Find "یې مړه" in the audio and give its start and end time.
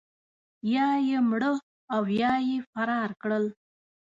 1.07-1.51